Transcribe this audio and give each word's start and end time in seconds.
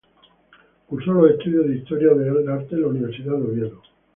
Cursó 0.87 1.13
los 1.13 1.29
estudios 1.29 1.67
de 1.67 1.75
Historia 1.75 2.11
del 2.15 2.49
Arte 2.49 2.73
en 2.73 2.81
la 2.81 2.87
Universidad 2.87 3.37
de 3.37 3.43
Oviedo. 3.43 3.83